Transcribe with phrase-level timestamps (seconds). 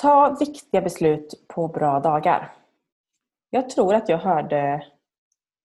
[0.00, 2.52] Ta viktiga beslut på bra dagar.
[3.50, 4.84] Jag tror att jag hörde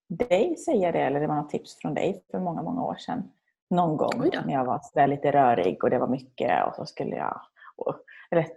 [0.09, 3.31] dig säga det, eller det var något tips från dig för många, många år sedan.
[3.69, 7.15] Någon gång när jag var så lite rörig och det var mycket och så skulle
[7.15, 7.41] jag...
[7.75, 7.95] Och,
[8.31, 8.47] eller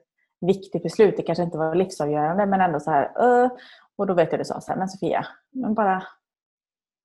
[0.41, 3.23] viktigt beslut, det kanske inte var livsavgörande men ändå så här...
[3.23, 3.51] Uh,
[3.97, 6.03] och då vet jag du sa så här, men Sofia, men bara,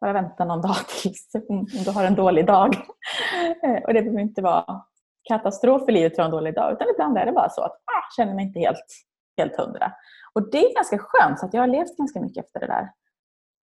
[0.01, 2.75] bara vänta någon dag tills om du har en dålig dag.
[3.87, 4.83] Och det behöver inte vara
[5.23, 8.15] katastrof för livet för en dålig dag utan ibland är det bara så att ah,
[8.17, 8.85] känner mig inte helt,
[9.37, 9.93] helt hundra.
[10.33, 12.91] Och det är ganska skönt, så att jag har levt ganska mycket efter det där.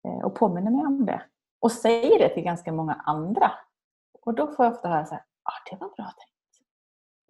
[0.08, 1.22] Eh, och påminner mig om det.
[1.62, 3.52] Och säger det till ganska många andra.
[4.22, 6.64] Och då får jag ofta höra så här, ah, det var bra tänkt.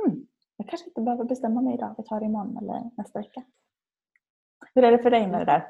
[0.04, 3.44] Hmm, jag kanske inte behöver bestämma mig idag, vi tar det imorgon eller nästa vecka.
[4.74, 5.68] Hur är det för dig med det där?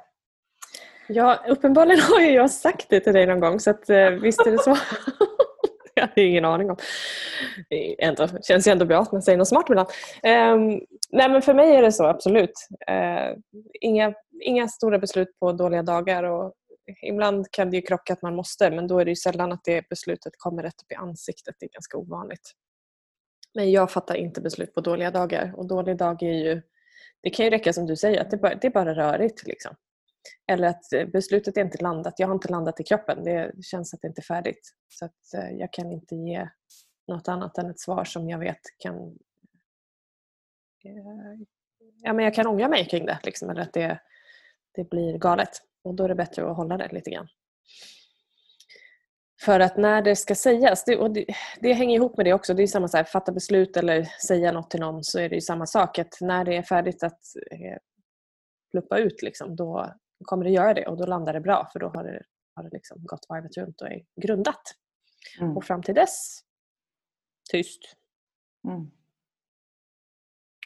[1.08, 4.48] Ja, uppenbarligen har ju jag sagt det till dig någon gång så att, eh, visst
[4.48, 4.76] är det så.
[6.00, 6.78] jag har ingen aning om.
[7.70, 9.88] Det ändå, känns ju ändå bra att man säger något smart ibland.
[10.24, 10.80] Um, ehm,
[11.12, 12.68] nej men för mig är det så, absolut.
[12.92, 13.38] Uh,
[13.82, 16.24] inga, inga stora beslut på dåliga dagar.
[16.24, 16.54] Och
[17.02, 19.64] ibland kan det ju krocka att man måste men då är det ju sällan att
[19.64, 21.56] det beslutet kommer rätt upp i ansiktet.
[21.60, 22.54] Det är ganska ovanligt.
[23.54, 25.54] Men jag fattar inte beslut på dåliga dagar.
[25.58, 26.62] Och dålig dag är ju,
[27.22, 29.48] det kan ju räcka som du säger, att det bara, det är bara rörigt.
[29.48, 29.76] Liksom.
[30.52, 32.14] Eller att eh, beslutet är inte landat.
[32.18, 33.24] Jag har inte landat i kroppen.
[33.24, 34.76] Det känns att det inte är färdigt.
[34.88, 36.50] Så att eh, jag kan inte ge
[37.08, 38.96] något annat än ett svar som jag vet kan...
[40.86, 41.46] Eh,
[42.04, 43.20] ja, men jag kan ångra mig kring det.
[43.24, 44.00] Liksom, eller att det,
[44.76, 45.50] det blir galet.
[45.84, 47.28] Och då är det bättre att hålla det lite grann.
[49.46, 51.26] För att när det ska sägas, det, och det,
[51.62, 54.72] det hänger ihop med det också, det är samma sak, fatta beslut eller säga något
[54.72, 56.00] till någon så är det ju samma sak.
[56.00, 57.20] Att när det är färdigt att
[57.52, 57.78] eh,
[58.72, 59.94] pluppa ut liksom, då
[60.26, 62.24] kommer det göra det och då landar det bra för då har det,
[62.56, 64.62] har det liksom gått varvet runt och är grundat.
[65.40, 65.58] Mm.
[65.58, 66.40] Och fram till dess,
[67.52, 67.96] tyst.
[68.68, 68.92] Mm.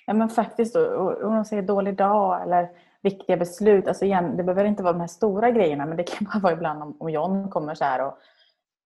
[0.05, 2.69] Ja men faktiskt, om man säger dålig dag eller
[3.03, 3.87] viktiga beslut.
[3.87, 6.53] Alltså igen, det behöver inte vara de här stora grejerna men det kan bara vara
[6.53, 8.17] ibland om, om John kommer så här och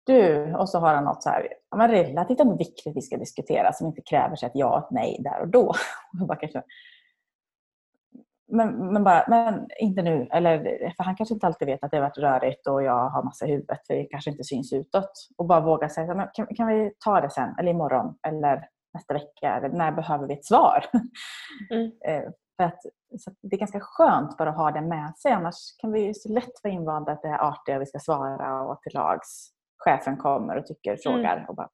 [0.05, 3.73] du, och så har han något så här, men relativt ändå viktigt vi ska diskutera
[3.73, 5.75] som inte kräver sig ett ja och ett nej där och då.
[6.21, 6.63] Och bara kanske,
[8.51, 10.29] men, men, bara, men inte nu.
[10.33, 10.59] Eller,
[10.97, 13.47] för han kanske inte alltid vet att det har varit rörigt och jag har massa
[13.47, 15.13] i huvudet för det kanske inte syns utåt.
[15.39, 17.55] Och bara våga säga, men kan, kan vi ta det sen?
[17.59, 18.15] Eller imorgon?
[18.27, 19.57] Eller nästa vecka?
[19.57, 20.85] Eller när behöver vi ett svar?
[21.71, 21.93] Mm.
[22.07, 22.81] Eh, för att,
[23.19, 25.33] så det är ganska skönt bara att ha det med sig.
[25.33, 28.83] Annars kan vi så lätt vara invanda att det är artiga vi ska svara och
[28.83, 31.37] till lags chefen kommer och tycker, frågar.
[31.37, 31.49] Mm.
[31.49, 31.69] Och bara,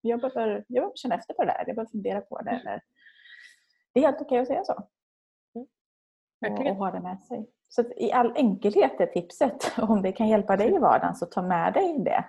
[0.00, 1.64] jag, behöver, jag behöver känna efter på det där.
[1.66, 2.50] Jag behöver fundera på det.
[2.50, 2.82] Eller,
[3.92, 4.88] det är helt okej att säga så.
[6.46, 7.50] Och, och, ha det med sig.
[7.68, 11.42] Så i all enkelhet är tipset, om det kan hjälpa dig i vardagen, så ta
[11.42, 12.24] med dig det.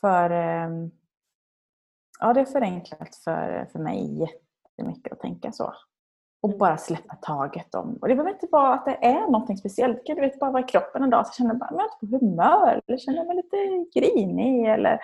[0.00, 0.90] För ehm,
[2.20, 4.28] ja, det är förenklat för, för mig
[4.78, 5.74] jättemycket att tänka så.
[6.42, 6.58] Och mm.
[6.58, 7.98] bara släppa taget om.
[8.00, 9.96] Och det behöver inte vara att det är något speciellt.
[9.96, 11.84] Det kan du vet, bara vara i kroppen en dag så känner jag bara, jag
[11.84, 12.80] är på humör.
[12.86, 13.56] Eller känner mig lite
[14.00, 14.66] grinig.
[14.66, 15.00] Eller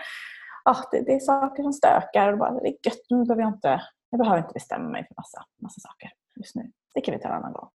[0.65, 2.33] ah, det, det är saker som stökar.
[2.33, 5.15] Och bara, det är gött, nu behöver jag inte, jag behöver inte bestämma mig för
[5.17, 6.73] massa, massa saker just nu.
[6.95, 7.69] Det kan vi ta en annan gång.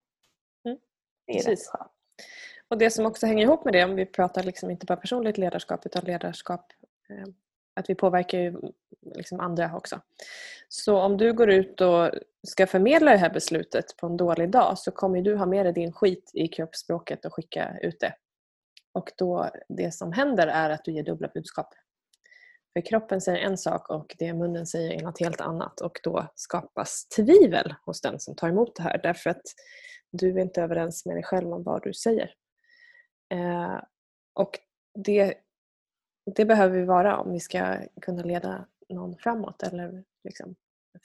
[0.65, 0.77] Mm.
[1.27, 1.49] Det är Precis.
[1.49, 1.91] rätt skönt.
[2.67, 5.37] Och det som också hänger ihop med det, om vi pratar liksom inte bara personligt
[5.37, 6.73] ledarskap utan ledarskap
[7.09, 7.27] eh,
[7.79, 8.55] att vi påverkar ju
[9.15, 10.01] liksom andra också.
[10.67, 12.11] Så om du går ut och
[12.47, 15.73] ska förmedla det här beslutet på en dålig dag så kommer du ha med dig
[15.73, 18.15] din skit i kroppsspråket och skicka ut det.
[18.93, 21.73] Och då, det som händer är att du ger dubbla budskap.
[22.73, 26.27] För kroppen säger en sak och det munnen säger är något helt annat och då
[26.35, 29.41] skapas tvivel hos den som tar emot det här därför att
[30.11, 32.33] du är inte överens med dig själv om vad du säger.
[33.33, 33.81] Eh,
[34.33, 34.59] och
[35.05, 35.33] det
[36.35, 40.55] det behöver vi vara om vi ska kunna leda någon framåt eller liksom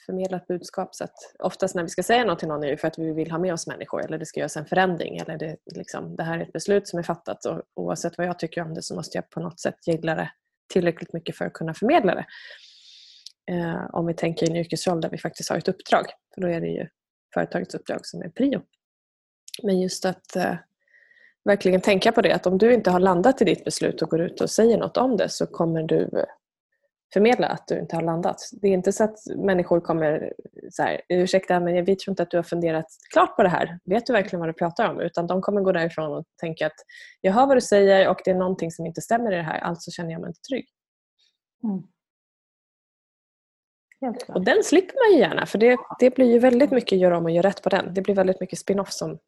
[0.06, 0.94] förmedla ett budskap.
[0.94, 3.12] Så att oftast när vi ska säga något till någon är det för att vi
[3.12, 6.22] vill ha med oss människor eller det ska göras en förändring eller det, liksom, det
[6.22, 8.94] här är ett beslut som är fattat och oavsett vad jag tycker om det så
[8.94, 10.30] måste jag på något sätt gilla det
[10.72, 12.26] tillräckligt mycket för att kunna förmedla det.
[13.52, 16.04] Eh, om vi tänker i en yrkesroll där vi faktiskt har ett uppdrag.
[16.34, 16.88] För då är det ju
[17.34, 18.62] företagets uppdrag som är prio.
[19.62, 20.54] Men just att eh,
[21.44, 24.20] verkligen tänka på det att om du inte har landat i ditt beslut och går
[24.20, 26.24] ut och säger något om det så kommer du
[27.14, 28.50] förmedla att du inte har landat.
[28.52, 30.32] Det är inte så att människor kommer
[30.70, 33.78] så här, ursäkta men vi tror inte att du har funderat klart på det här.
[33.84, 35.00] Vet du verkligen vad du pratar om?
[35.00, 36.76] Utan de kommer gå därifrån och tänka att
[37.20, 39.58] jag hör vad du säger och det är någonting som inte stämmer i det här,
[39.58, 40.66] alltså känner jag mig inte trygg.
[41.64, 41.82] Mm.
[44.28, 47.24] Och den slipper man ju gärna för det, det blir ju väldigt mycket gör om
[47.24, 47.94] och gör rätt på den.
[47.94, 49.18] Det blir väldigt mycket spin-off som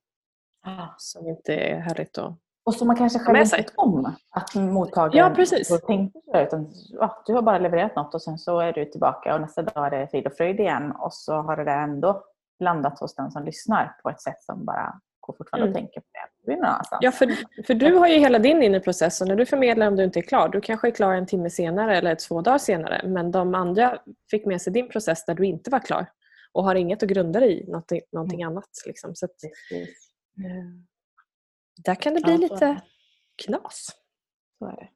[0.67, 0.95] Ah.
[0.99, 5.29] Som inte är härligt att och som man kanske själv inte vet om att mottagaren
[5.29, 5.81] ja, precis.
[5.87, 6.41] tänkte så.
[6.41, 9.63] Utan, ja, du har bara levererat något och sen så är du tillbaka och nästa
[9.63, 12.25] dag är det frid och fröjd igen och så har det ändå
[12.61, 15.73] landat hos den som lyssnar på ett sätt som bara går fortfarande mm.
[15.73, 16.07] och tänker på
[16.47, 16.55] det.
[16.55, 17.37] det ja, för,
[17.67, 20.19] för du har ju hela din inre process och när du förmedlar om du inte
[20.19, 23.55] är klar, du kanske är klar en timme senare eller två dagar senare men de
[23.55, 23.99] andra
[24.31, 26.07] fick med sig din process där du inte var klar
[26.53, 28.53] och har inget att grunda dig i, någonting, någonting mm.
[28.53, 28.71] annat.
[28.87, 29.15] Liksom.
[29.15, 29.37] Så att,
[31.85, 32.81] där kan det bli lite
[33.45, 33.89] knas.
[34.59, 34.89] Så är det.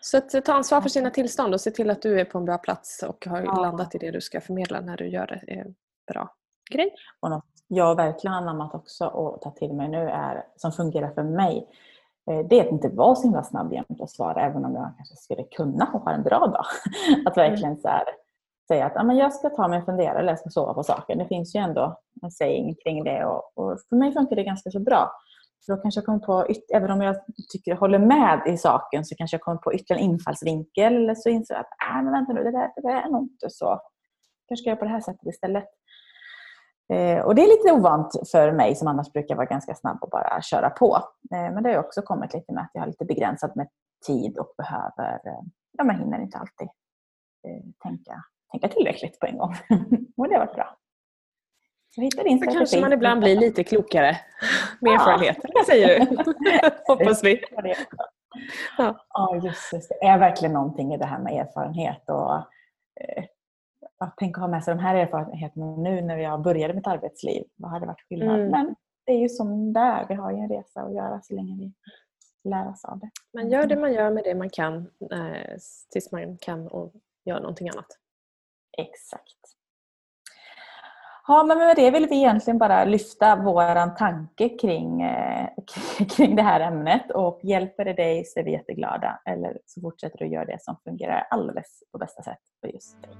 [0.00, 2.44] Så att ta ansvar för sina tillstånd och se till att du är på en
[2.44, 3.60] bra plats och har ja.
[3.60, 5.52] landat i det du ska förmedla när du gör det.
[5.52, 5.74] Är
[6.06, 6.34] bra
[6.70, 6.94] grej.
[7.20, 11.10] Och något jag verkligen har anammat också och tagit till mig nu är, som fungerar
[11.10, 11.68] för mig,
[12.30, 14.92] eh, det är att inte vara så himla snabb jämt att svara även om jag
[14.96, 16.64] kanske skulle kunna ha en bra dag.
[17.26, 18.04] Att verkligen så här,
[18.68, 20.82] säga att ah, men jag ska ta mig en funderare eller jag ska sova på
[20.82, 21.18] saken.
[21.18, 24.70] Det finns ju ändå en saying kring det och, och för mig funkar det ganska
[24.70, 25.12] så bra.
[25.60, 27.16] Så då kanske jag kommer på, även om jag
[27.52, 31.14] tycker jag håller med i saken så kanske jag kommer på ytterligare en infallsvinkel eller
[31.14, 33.50] så inser jag att ah, men vänta nu, det där, det där är nog inte
[33.50, 33.80] så.
[34.48, 35.64] Kanske ska göra på det här sättet istället.
[36.92, 40.10] Eh, och det är lite ovant för mig som annars brukar vara ganska snabb och
[40.10, 40.96] bara köra på.
[41.34, 43.68] Eh, men det har också kommit lite med att jag har lite begränsat med
[44.06, 45.42] tid och behöver, eh,
[45.78, 46.68] ja man hinner inte alltid
[47.48, 49.54] eh, tänka, tänka tillräckligt på en gång.
[50.16, 50.76] och det har varit bra.
[51.94, 52.58] Så hitta din strategi.
[52.58, 54.16] kanske man ibland blir lite klokare
[54.80, 55.38] med erfarenhet.
[55.54, 56.16] Vad säger du?
[56.86, 57.42] Hoppas vi.
[59.08, 59.80] Ja, just det.
[60.00, 62.44] Det är verkligen någonting i det här med erfarenhet och
[63.98, 67.44] att tänka ha med sig de här erfarenheterna nu när jag började mitt arbetsliv.
[67.56, 68.40] Vad hade varit skillnad?
[68.40, 68.50] Mm.
[68.50, 68.74] Men
[69.06, 70.06] det är ju som det är.
[70.08, 71.72] Vi har ju en resa att göra så länge vi
[72.50, 73.10] lär oss av det.
[73.34, 74.76] Man gör det man gör med det man kan
[75.12, 75.56] eh,
[75.92, 76.92] tills man kan och
[77.24, 77.86] gör någonting annat.
[78.76, 79.56] Exakt.
[81.28, 85.48] Ja, men med det vill vi egentligen bara lyfta vår tanke kring, eh,
[86.16, 89.20] kring det här ämnet och hjälper det dig så är vi jätteglada.
[89.24, 93.02] Eller så fortsätter du att göra det som fungerar alldeles på bästa sätt för just
[93.02, 93.12] dig.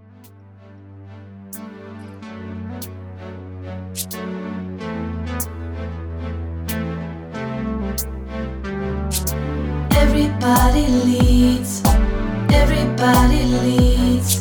[10.03, 11.83] Everybody leads
[12.53, 14.41] Everybody leads